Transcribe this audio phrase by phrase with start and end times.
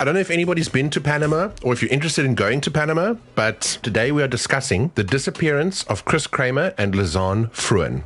[0.00, 2.70] I don't know if anybody's been to Panama or if you're interested in going to
[2.70, 8.04] Panama, but today we are discussing the disappearance of Kris Kramer and Lisanne Froon.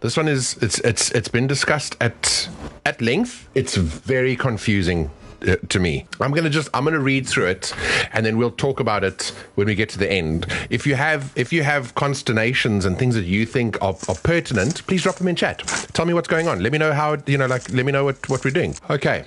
[0.00, 2.48] This one is it's it's it's been discussed at
[2.84, 3.48] at length.
[3.54, 6.06] It's very confusing to me.
[6.20, 7.74] I'm going to just I'm going to read through it
[8.12, 10.46] and then we'll talk about it when we get to the end.
[10.70, 14.86] If you have if you have consternations and things that you think are, are pertinent,
[14.86, 15.58] please drop them in chat.
[15.92, 16.62] Tell me what's going on.
[16.62, 18.74] Let me know how you know like let me know what what we're doing.
[18.88, 19.24] Okay.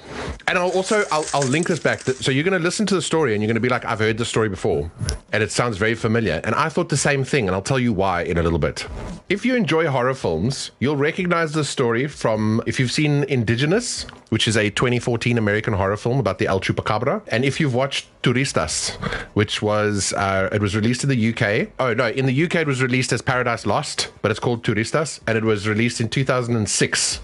[0.48, 2.02] And I'll also I'll, I'll link this back.
[2.02, 4.00] So you're going to listen to the story and you're going to be like I've
[4.00, 4.91] heard this story before
[5.32, 7.94] and it sounds very familiar and I thought the same thing and I'll tell you
[7.94, 8.88] why in a little bit.
[9.30, 14.48] If you enjoy horror films, you'll recognize the story from if you've seen Indigenous, which
[14.48, 17.22] is a 2014 American horror film about the El Chupacabra.
[17.28, 18.96] And if you've watched Turistas,
[19.36, 21.70] which was uh, it was released in the UK.
[21.80, 25.20] Oh no, in the UK it was released as Paradise Lost, but it's called Turistas,
[25.27, 27.20] and it was released in 2006.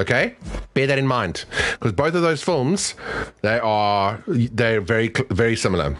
[0.00, 0.34] Okay,
[0.74, 2.94] bear that in mind because both of those films
[3.42, 5.96] they are they're very very similar.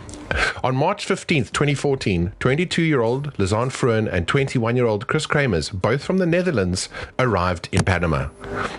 [0.62, 5.72] On March 15th, 2014, 22 year old Lisanne Froon and 21 year old Kris Kremers,
[5.72, 6.88] both from the Netherlands,
[7.18, 8.28] arrived in Panama.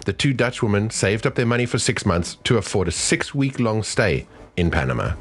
[0.06, 3.34] The two Dutch women saved up their money for six months to afford a six
[3.34, 5.14] week long stay in Panama.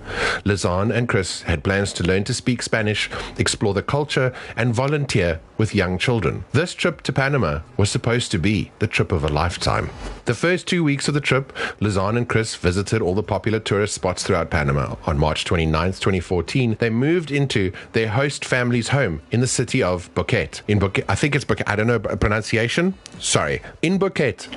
[0.45, 5.41] Lisanne and Kris had plans to learn to speak Spanish, explore the culture, and volunteer
[5.57, 6.45] with young children.
[6.53, 9.91] This trip to Panama was supposed to be the trip of a lifetime.
[10.25, 13.95] The first two weeks of the trip, Lisanne and Kris visited all the popular tourist
[13.95, 14.97] spots throughout Panama.
[15.07, 20.13] On March 29, 2014, they moved into their host family's home in the city of
[20.15, 20.63] Boquete.
[20.69, 22.95] In Boquete, I think it's Boquete, I don't know pronunciation.
[23.19, 23.63] Sorry.
[23.83, 24.49] In Boquete,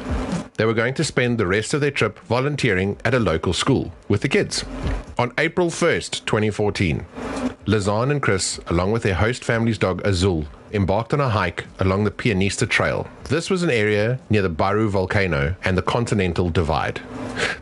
[0.58, 3.92] they were going to spend the rest of their trip volunteering at a local school
[4.08, 4.65] with the kids.
[5.18, 7.06] On April 1st, 2014,
[7.66, 12.04] Lisanne and Kris, along with their host family's dog Azul, embarked on a hike along
[12.04, 13.08] the Pianista Trail.
[13.30, 17.02] This was an area near the Baru volcano and the Continental Divide.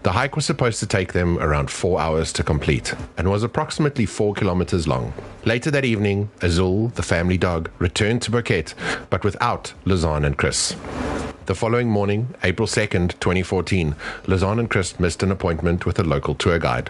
[0.01, 4.05] The hike was supposed to take them around four hours to complete and was approximately
[4.05, 5.13] four kilometers long.
[5.45, 8.73] Later that evening, Azul, the family dog, returned to Boquete,
[9.09, 10.75] but without Lisanne and Kris.
[11.45, 13.95] The following morning, April 2nd, 2014,
[14.27, 16.89] Lisanne and Kris missed an appointment with a local tour guide.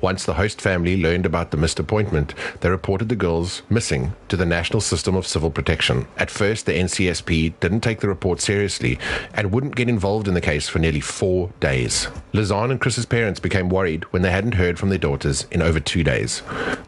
[0.00, 4.36] Once the host family learned about the missed appointment, they reported the girls missing to
[4.36, 6.06] the National System of Civil Protection.
[6.16, 8.98] At first, the NCSP didn't take the report seriously
[9.34, 12.08] and wouldn't get involved in the case for nearly four days.
[12.32, 15.80] Lisanne and Kris's parents became worried when they hadn't heard from their daughters in over
[15.80, 16.42] two days.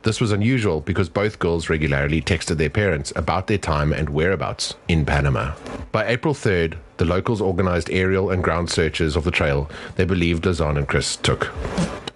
[0.05, 4.75] This was unusual because both girls regularly texted their parents about their time and whereabouts
[4.89, 5.53] in Panama.
[5.93, 10.45] By April 3rd, the locals organized aerial and ground searches of the trail they believed
[10.45, 11.53] Lisanne and Kris took.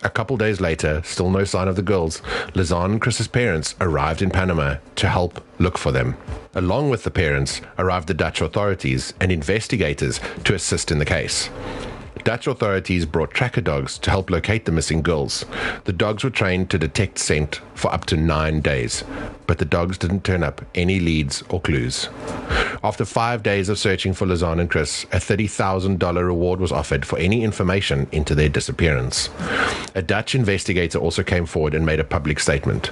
[0.05, 2.21] A couple days later, still no sign of the girls,
[2.55, 6.17] Lisanne and Kris's parents arrived in Panama to help look for them.
[6.55, 11.51] Along with the parents arrived the Dutch authorities and investigators to assist in the case.
[12.29, 15.47] Dutch authorities brought tracker dogs to help locate the missing girls.
[15.85, 19.03] The dogs were trained to detect scent for up to nine days,
[19.47, 22.11] but the dogs didn't turn up any leads or clues.
[22.85, 27.19] After five days of searching for Lisanne and Kris, a $30,000 reward was offered for
[27.19, 29.31] any information into their disappearance.
[29.95, 32.91] A Dutch investigator also came forward and made a public statement.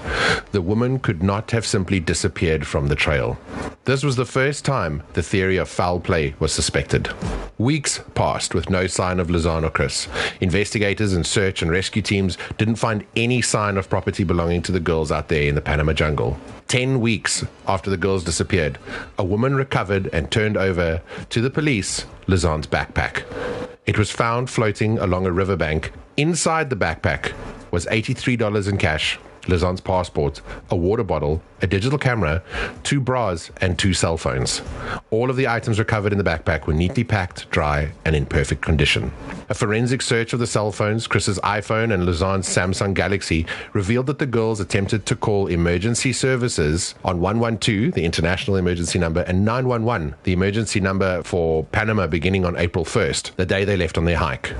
[0.53, 3.39] The woman could not have simply disappeared from the trail.
[3.85, 7.11] This was the first time the theory of foul play was suspected.
[7.59, 10.09] Weeks passed with no sign of Lisanne or Kris.
[10.41, 14.81] Investigators and search and rescue teams didn't find any sign of property belonging to the
[14.81, 16.39] girls out there in the Panama jungle.
[16.69, 18.79] 10 weeks after the girls disappeared,
[19.19, 21.01] a woman recovered and turned over
[21.31, 23.25] to the police Lisanne's backpack.
[23.87, 25.93] It was found floating along a riverbank.
[26.17, 27.33] Inside the backpack
[27.71, 32.43] was $83 in cash, Lisanne's passport, a water bottle, a digital camera,
[32.83, 34.61] two bras, and two cell phones.
[35.11, 38.61] All of the items recovered in the backpack were neatly packed, dry, and in perfect
[38.61, 39.13] condition.
[39.49, 44.19] A forensic search of the cell phones, Kris's iPhone and Lisanne's Samsung Galaxy, revealed that
[44.19, 50.17] the girls attempted to call emergency services on 112, the international emergency number, and 911,
[50.25, 54.19] the emergency number for Panama beginning on April 1st, the day they left on their
[54.19, 54.55] hike.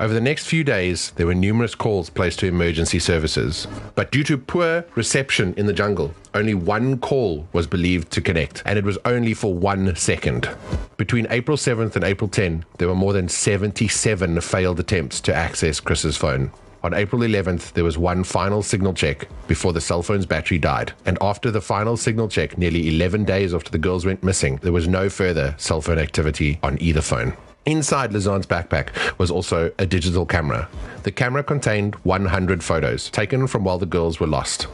[0.00, 4.24] Over the next few days, there were numerous calls placed to emergency services, but due
[4.24, 8.84] to poor reception in the jungle, only one call was believed to connect, and it
[8.84, 10.48] was only for one second.
[10.96, 15.80] Between April 7th and April 10, there were more than 77 failed attempts to access
[15.80, 16.50] Kris's phone.
[16.84, 20.92] On April 11th, there was one final signal check before the cell phone's battery died.
[21.04, 24.72] And after the final signal check, nearly 11 days after the girls went missing, there
[24.72, 27.36] was no further cell phone activity on either phone.
[27.66, 30.68] Inside Lisanne's backpack was also a digital camera.
[31.02, 34.68] The camera contained 100 photos taken from while the girls were lost.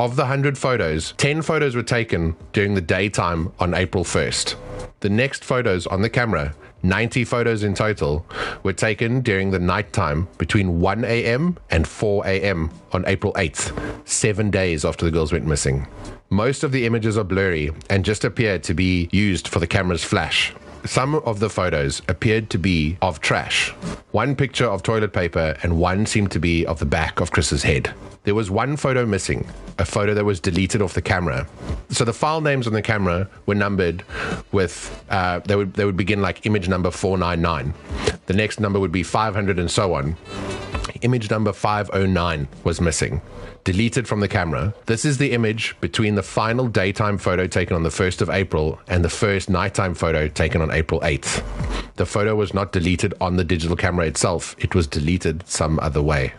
[0.00, 4.56] Of the 100 photos, 10 photos were taken during the daytime on April 1st.
[5.00, 8.24] The next photos on the camera 90 photos in total,
[8.62, 11.58] were taken during the nighttime between 1 a.m.
[11.70, 12.70] and 4 a.m.
[12.92, 13.72] on April 8th,
[14.08, 15.86] seven days after the girls went missing.
[16.30, 20.04] Most of the images are blurry and just appear to be used for the camera's
[20.04, 20.54] flash.
[20.88, 23.68] Some of the photos appeared to be of trash.
[24.12, 27.62] One picture of toilet paper and one seemed to be of the back of Kris's
[27.62, 27.92] head.
[28.24, 29.46] There was one photo missing,
[29.78, 31.46] a photo that was deleted off the camera.
[31.90, 34.02] So the file names on the camera were numbered
[34.50, 37.74] with, uh, they, would, they would begin like image number 499.
[38.24, 40.16] The next number would be 500 and so on.
[41.02, 43.20] Image number 509 was missing
[43.64, 44.72] deleted from the camera.
[44.86, 48.80] This is the image between the final daytime photo taken on the 1st of April
[48.88, 51.44] and the first nighttime photo taken on April 8th.
[51.96, 56.00] The photo was not deleted on the digital camera itself, it was deleted some other
[56.00, 56.32] way.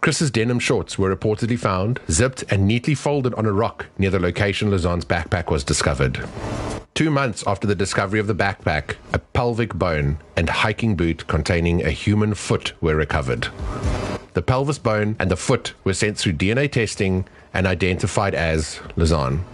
[0.00, 4.20] Kris's denim shorts were reportedly found, zipped and neatly folded on a rock near the
[4.20, 6.24] location Lisanne's backpack was discovered.
[6.96, 11.84] Two months after the discovery of the backpack, a pelvic bone and hiking boot containing
[11.84, 13.48] a human foot were recovered.
[14.32, 19.44] The pelvis bone and the foot were sent through DNA testing and identified as Lisanne.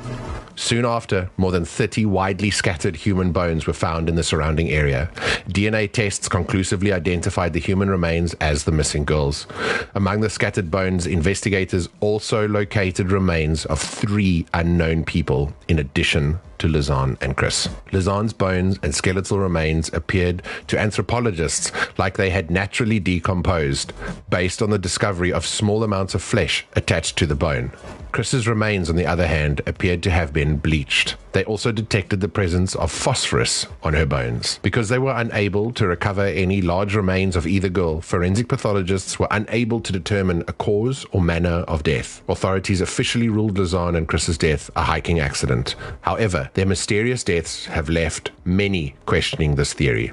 [0.54, 5.10] Soon after, more than 30 widely scattered human bones were found in the surrounding area.
[5.48, 9.48] DNA tests conclusively identified the human remains as the missing girls.
[9.96, 16.68] Among the scattered bones, investigators also located remains of three unknown people, in addition to
[16.68, 17.68] Lisanne and Kris.
[17.90, 23.92] Lisanne's bones and skeletal remains appeared to anthropologists like they had naturally decomposed
[24.30, 27.72] based on the discovery of small amounts of flesh attached to the bone.
[28.12, 31.16] Kris's remains, on the other hand, appeared to have been bleached.
[31.32, 34.58] They also detected the presence of phosphorus on her bones.
[34.60, 39.28] Because they were unable to recover any large remains of either girl, forensic pathologists were
[39.30, 42.22] unable to determine a cause or manner of death.
[42.28, 45.74] Authorities officially ruled Lisanne and Kris's death a hiking accident.
[46.02, 50.12] However, their mysterious deaths have left many questioning this theory.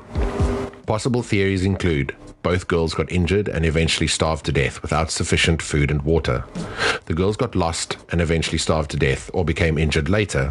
[0.86, 5.91] Possible theories include both girls got injured and eventually starved to death without sufficient food
[5.91, 6.45] and water.
[7.06, 10.50] The girls got lost and eventually starved to death or became injured later.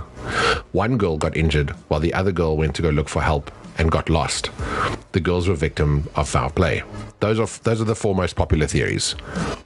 [0.73, 3.91] One girl got injured while the other girl went to go look for help and
[3.91, 4.51] got lost.
[5.13, 6.83] The girls were victim of foul play.
[7.21, 9.15] Those are those are the four most popular theories.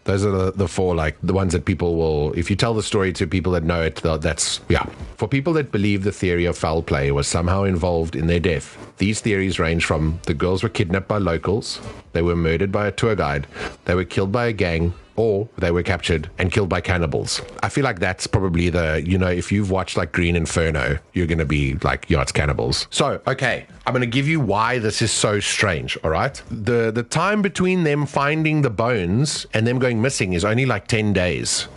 [0.05, 2.33] Those are the, the four like the ones that people will.
[2.35, 4.85] If you tell the story to people that know it, that's yeah.
[5.17, 8.77] For people that believe the theory of foul play was somehow involved in their death,
[8.99, 11.81] these theories range from the girls were kidnapped by locals,
[12.13, 13.47] they were murdered by a tour guide,
[13.85, 17.41] they were killed by a gang, or they were captured and killed by cannibals.
[17.63, 21.27] I feel like that's probably the, you know, if you've watched like Green Inferno, you're
[21.27, 22.87] going to be like, yeah, it's cannibals.
[22.91, 26.41] So, okay, I'm going to give you why this is so strange, all right?
[26.51, 30.87] The the time between them finding the bones and them going missing is only like
[30.87, 31.69] 10 days.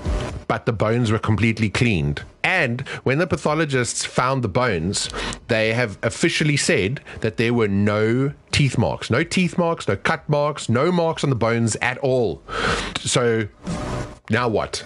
[0.48, 2.24] But the bones were completely cleaned.
[2.44, 5.10] And when the pathologists found the bones,
[5.48, 10.28] they have officially said that there were no teeth marks, no teeth marks, no cut
[10.30, 12.44] marks, no marks on the bones at all.
[13.00, 13.48] So
[14.30, 14.84] now what?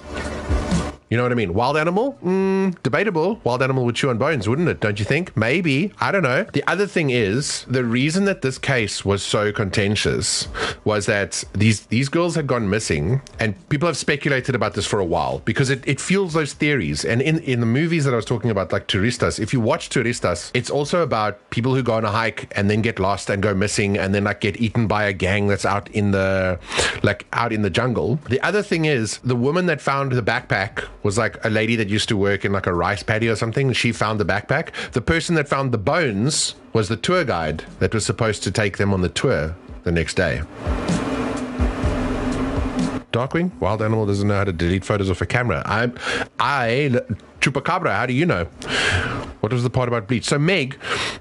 [1.09, 1.55] You know what I mean?
[1.55, 2.19] Wild animal?
[2.23, 3.41] Mm, debatable.
[3.43, 4.79] Wild animal would chew on bones, wouldn't it?
[4.79, 5.35] Don't you think?
[5.35, 5.91] Maybe.
[5.99, 6.43] I don't know.
[6.43, 10.47] The other thing is the reason that this case was so contentious
[10.83, 14.99] was that these these girls had gone missing, and people have speculated about this for
[14.99, 17.03] a while because it, it fuels those theories.
[17.03, 19.89] And in, in the movies that I was talking about, like Turistas, if you watch
[19.89, 23.41] Turistas, it's also about people who go on a hike and then get lost and
[23.41, 26.59] go missing and then like get eaten by a gang that's out in the
[27.01, 28.19] like out in the jungle.
[28.29, 31.89] The other thing is the woman that found the backpack was like a lady that
[31.89, 33.73] used to work in like a rice paddy or something.
[33.73, 34.71] She found the backpack.
[34.91, 38.77] The person that found the bones was the tour guide that was supposed to take
[38.77, 40.41] them on the tour the next day.
[43.11, 45.63] Darkwing, wild animal doesn't know how to delete photos off a camera.
[45.65, 45.91] I,
[46.39, 47.01] I,
[47.39, 47.91] chupacabra.
[47.91, 48.45] How do you know?
[49.39, 50.25] What was the part about bleach?
[50.25, 50.77] So Meg,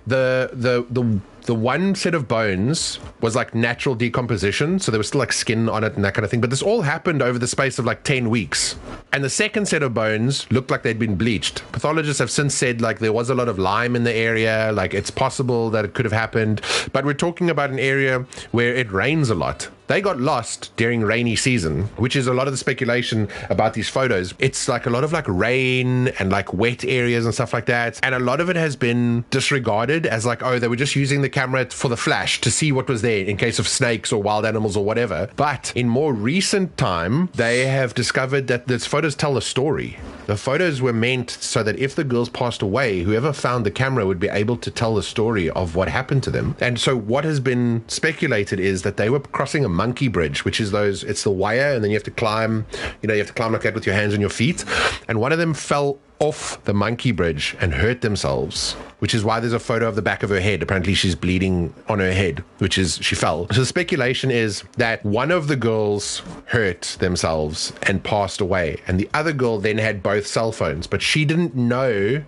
[0.07, 5.09] the the the the one set of bones was like natural decomposition, so there was
[5.09, 6.43] still like skin on it and that kind of thing.
[6.43, 8.77] But this all happened over the space of like 10 weeks.
[9.15, 11.63] And the second set of bones looked like they'd been bleached.
[11.73, 14.93] Pathologists have since said like there was a lot of lime in the area, like
[14.93, 16.61] it's possible that it could have happened.
[16.93, 19.71] But we're talking about an area where it rains a lot.
[19.89, 23.89] They got lost during rainy season, which is a lot of the speculation about these
[23.89, 24.35] photos.
[24.39, 27.99] It's like a lot of like rain and like wet areas and stuff like that.
[28.03, 31.23] And a lot of it has been disregarded as like, oh, they were just using
[31.23, 34.23] the camera for the flash to see what was there in case of snakes or
[34.23, 35.31] wild animals or whatever.
[35.37, 39.99] But in more recent time, they have discovered that these photos tell a story.
[40.27, 44.05] The photos were meant so that if the girls passed away, whoever found the camera
[44.05, 46.55] would be able to tell the story of what happened to them.
[46.61, 50.61] And so what has been speculated is that they were crossing a monkey bridge, which
[50.61, 52.67] is those, it's the wire, and then you have to climb,
[53.01, 54.65] you know, you have to climb like that with your hands and your feet.
[55.07, 59.41] And one of them fell off the monkey bridge and hurt themselves, which is why
[59.41, 60.63] there's a photo of the back of her head.
[60.63, 63.47] Apparently, she's bleeding on her head, which is she fell.
[63.49, 68.99] So the speculation is that one of the girls hurt themselves and passed away, and
[68.99, 72.23] the other girl then had both cell phones, but she didn't know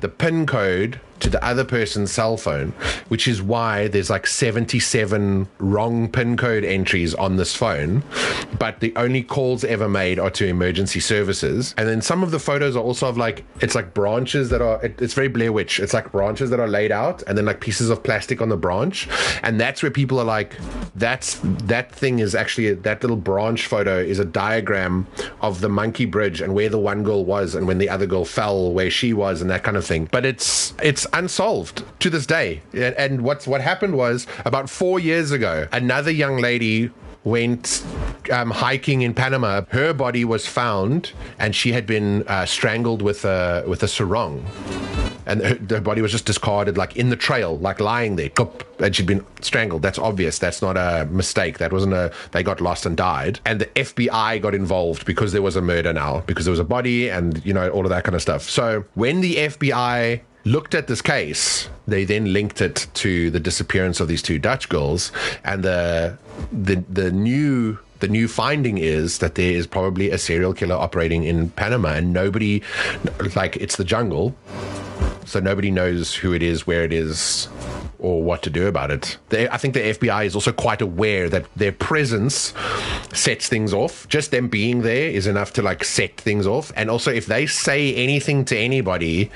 [0.00, 2.72] the PIN code to the other person's cell phone,
[3.08, 8.02] which is why there's like 77 wrong PIN code entries on this phone.
[8.58, 11.74] But the only calls ever made are to emergency services.
[11.78, 14.82] And then some of the photos are also of like, it's like branches that are,
[14.84, 15.80] it, it's very Blair Witch.
[15.80, 18.56] It's like branches that are laid out and then like pieces of plastic on the
[18.56, 19.08] branch.
[19.42, 20.56] And that's where people are like,
[20.94, 25.06] that's, that thing is actually, that little branch photo is a diagram
[25.40, 28.24] of the monkey bridge and where the one girl was and when the other girl
[28.24, 30.08] fell, where she was and that kind of thing.
[30.10, 32.62] But it's, it's unsolved to this day.
[32.72, 36.90] And, and what's what happened was about four years ago, another young lady
[37.26, 37.84] went
[38.32, 39.62] um, hiking in Panama.
[39.68, 44.46] Her body was found, and she had been uh, strangled with a with a sarong.
[45.26, 48.30] And her, body was just discarded, like in the trail, like lying there.
[48.78, 49.82] And she'd been strangled.
[49.82, 50.38] That's obvious.
[50.38, 51.58] That's not a mistake.
[51.58, 52.12] That wasn't a.
[52.32, 53.40] They got lost and died.
[53.44, 56.64] And the FBI got involved because there was a murder now, because there was a
[56.64, 58.42] body, and you know all of that kind of stuff.
[58.42, 63.98] So when the FBI looked at this case, they then linked it to the disappearance
[63.98, 65.10] of these two Dutch girls,
[65.44, 66.16] and the
[66.52, 71.24] the the new the new finding is that there is probably a serial killer operating
[71.24, 72.62] in Panama, and nobody,
[73.34, 74.34] like, it's the jungle,
[75.26, 77.48] so nobody knows who it is, where it is,
[77.98, 79.18] or what to do about it.
[79.28, 82.54] They, I think the FBI is also quite aware that their presence
[83.12, 84.08] sets things off.
[84.08, 86.72] Just them being there is enough to like set things off.
[86.76, 89.30] And also, if they say anything to anybody,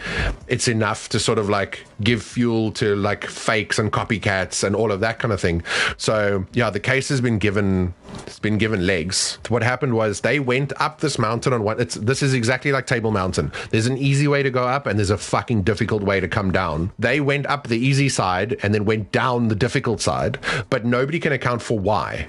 [0.47, 4.93] it's enough to sort of like give fuel to like fakes and copycats and all
[4.93, 5.63] of that kind of thing.
[5.97, 7.95] So yeah, the case has been given
[8.27, 9.39] it's been given legs.
[9.49, 12.87] What happened was they went up this mountain on what It's this is exactly like
[12.87, 13.53] Table Mountain.
[13.71, 16.53] There's an easy way to go up and there's a fucking difficult way to come
[16.53, 16.93] down.
[16.99, 20.39] They went up the easy side and then went down the difficult side,
[20.71, 22.29] but nobody can account for why.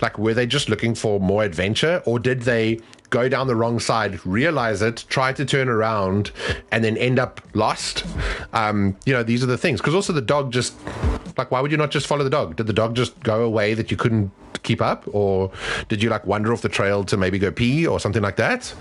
[0.00, 2.80] Like, were they just looking for more adventure, or did they
[3.10, 6.32] go down the wrong side, realize it, try to turn around,
[6.72, 8.04] and then end up lost?
[8.52, 9.80] Um, you know, these are the things.
[9.80, 10.74] Because also the dog just,
[11.38, 12.56] like, why would you not just follow the dog?
[12.56, 14.32] Did the dog just go away that you couldn't
[14.62, 15.50] keep up, or
[15.88, 18.72] did you like wander off the trail to maybe go pee or something like that?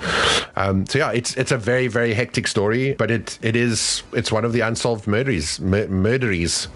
[0.55, 4.31] Um, so yeah, it's it's a very very hectic story, but it it is it's
[4.31, 6.67] one of the unsolved murderies mur- murderies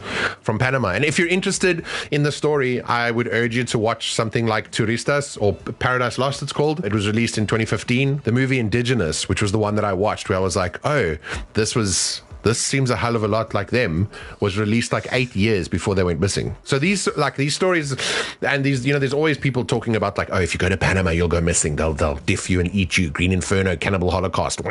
[0.42, 0.90] from Panama.
[0.90, 4.72] And if you're interested in the story, I would urge you to watch something like
[4.72, 6.42] Turistas or Paradise Lost.
[6.42, 6.86] It's called.
[6.86, 8.22] It was released in 2015.
[8.24, 11.18] The movie Indigenous, which was the one that I watched, where I was like, oh,
[11.54, 14.08] this was this seems a hell of a lot like them,
[14.40, 16.56] was released like eight years before they went missing.
[16.64, 17.96] So these like these stories
[18.42, 20.78] and these you know there's always people talking about like oh if you go to
[20.78, 24.62] Panama you'll go missing they'll they'll diff you and eat you Green Inferno Cannibal Holocaust.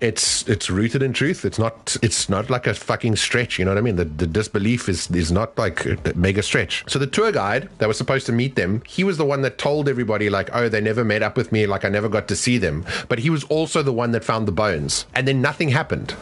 [0.00, 1.44] It's it's rooted in truth.
[1.44, 3.58] It's not it's not like a fucking stretch.
[3.58, 3.96] You know what I mean?
[3.96, 6.84] The, the disbelief is is not like a mega stretch.
[6.88, 9.56] So the tour guide that was supposed to meet them, he was the one that
[9.56, 12.34] told everybody like oh they never met up with me like I never got to
[12.34, 12.84] see them.
[13.08, 16.16] But he was also the one that found the bones, and then nothing happened.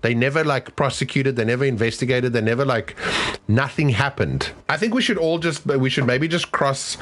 [0.00, 2.96] They never like prosecuted, they never investigated, they never like
[3.48, 4.50] nothing happened.
[4.68, 6.96] I think we should all just we should maybe just cross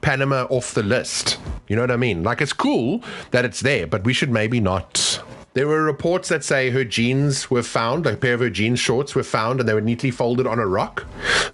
[0.00, 1.38] Panama off the list.
[1.68, 2.22] You know what I mean?
[2.22, 5.20] Like it's cool that it's there, but we should maybe not
[5.52, 9.16] there were reports that say her jeans were found, a pair of her jeans shorts
[9.16, 11.04] were found, and they were neatly folded on a rock.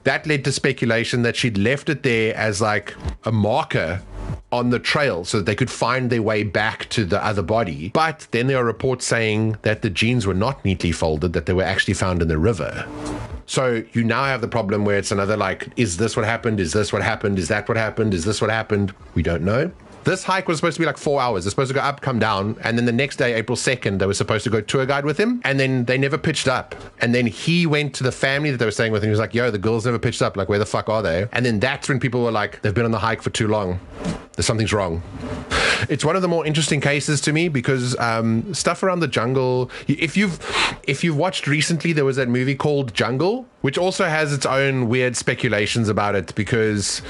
[0.04, 4.02] That led to speculation that she'd left it there as like a marker
[4.56, 7.90] on the trail so that they could find their way back to the other body.
[7.90, 11.52] But then there are reports saying that the jeans were not neatly folded, that they
[11.52, 12.86] were actually found in the river.
[13.46, 16.58] So you now have the problem where it's another like, is this what happened?
[16.58, 17.38] Is this what happened?
[17.38, 18.14] Is that what happened?
[18.14, 18.92] Is this what happened?
[19.14, 19.70] We don't know.
[20.06, 21.42] This hike was supposed to be like four hours.
[21.42, 24.06] They're supposed to go up, come down, and then the next day, April 2nd, they
[24.06, 26.76] were supposed to go tour guide with him, and then they never pitched up.
[27.00, 29.18] And then he went to the family that they were staying with, and he was
[29.18, 30.36] like, yo, the girls never pitched up.
[30.36, 31.26] Like, where the fuck are they?
[31.32, 33.80] And then that's when people were like, they've been on the hike for too long.
[34.36, 35.02] There's something's wrong.
[35.88, 39.70] It's one of the more interesting cases to me because um, stuff around the jungle.
[39.88, 40.38] If you've
[40.86, 44.88] if you've watched recently, there was that movie called Jungle, which also has its own
[44.88, 47.02] weird speculations about it because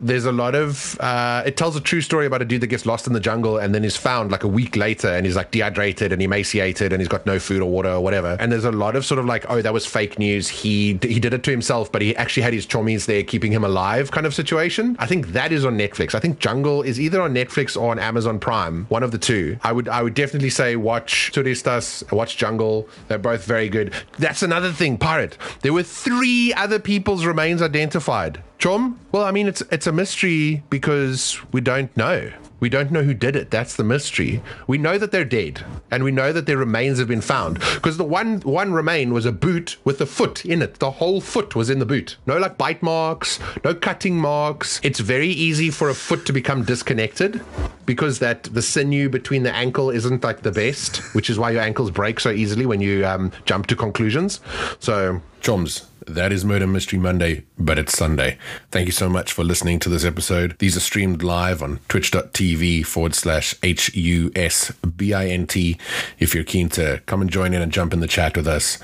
[0.00, 2.84] there's a lot of uh, it tells a true story about a dude that gets
[2.84, 5.50] lost in the jungle and then is found like a week later and he's like
[5.50, 8.36] dehydrated and emaciated and he's got no food or water or whatever.
[8.40, 10.48] And there's a lot of sort of like, oh, that was fake news.
[10.48, 13.64] He he did it to himself, but he actually had his chommies there keeping him
[13.64, 14.96] alive, kind of situation.
[14.98, 16.14] I think that is on Netflix.
[16.14, 19.58] I think Jungle is either on Netflix or on Amazon Prime, one of the two.
[19.62, 22.88] I would I would definitely say watch Turistas, watch Jungle.
[23.08, 23.92] They're both very good.
[24.18, 25.36] That's another thing, Pirate.
[25.62, 28.42] There were three other people's remains identified.
[28.58, 28.96] Chom?
[29.12, 32.32] Well, I mean, it's it's a mystery because we don't know.
[32.58, 33.50] We don't know who did it.
[33.50, 34.42] That's the mystery.
[34.66, 37.96] We know that they're dead, and we know that their remains have been found because
[37.96, 40.76] the one one remain was a boot with a foot in it.
[40.76, 42.16] The whole foot was in the boot.
[42.26, 44.80] No like bite marks, no cutting marks.
[44.82, 47.40] It's very easy for a foot to become disconnected
[47.84, 51.62] because that the sinew between the ankle isn't like the best, which is why your
[51.62, 54.40] ankles break so easily when you um, jump to conclusions.
[54.80, 58.38] So, Choms, that is Murder Mystery Monday, but it's Sunday.
[58.70, 60.56] Thank you so much for listening to this episode.
[60.58, 65.76] These are streamed live on twitch.tv forward slash H U S B I N T
[66.18, 68.78] if you're keen to come and join in and jump in the chat with us.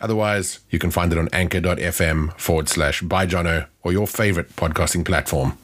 [0.00, 3.26] Otherwise, you can find it on anchor.fm forward slash by
[3.82, 5.56] or your favorite podcasting platform.